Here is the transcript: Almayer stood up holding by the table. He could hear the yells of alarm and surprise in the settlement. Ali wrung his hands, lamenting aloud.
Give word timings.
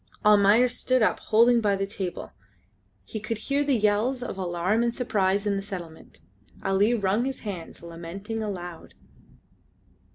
Almayer 0.25 0.67
stood 0.67 1.03
up 1.03 1.19
holding 1.19 1.61
by 1.61 1.75
the 1.75 1.85
table. 1.85 2.31
He 3.05 3.19
could 3.19 3.37
hear 3.37 3.63
the 3.63 3.77
yells 3.77 4.23
of 4.23 4.35
alarm 4.35 4.81
and 4.81 4.95
surprise 4.95 5.45
in 5.45 5.57
the 5.57 5.61
settlement. 5.61 6.21
Ali 6.63 6.95
wrung 6.95 7.25
his 7.25 7.41
hands, 7.41 7.83
lamenting 7.83 8.41
aloud. 8.41 8.95